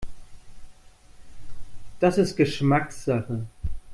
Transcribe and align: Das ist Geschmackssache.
Das 1.99 2.17
ist 2.17 2.35
Geschmackssache. 2.35 3.45